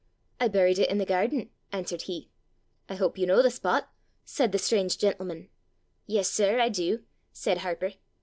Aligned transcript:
'I 0.39 0.47
buried 0.47 0.79
it 0.79 0.89
i' 0.91 0.95
the 0.97 1.05
gairden,' 1.05 1.51
answered 1.71 2.01
he. 2.01 2.31
'I 2.89 2.95
hope 2.95 3.19
you 3.19 3.27
know 3.27 3.43
the 3.43 3.51
spot!' 3.51 3.91
said 4.25 4.51
the 4.51 4.57
strange 4.57 4.97
gentleman. 4.97 5.49
'Yes, 6.07 6.27
sir, 6.27 6.59
I 6.59 6.69
do,' 6.69 7.03
said 7.33 7.59
Harper. 7.59 7.91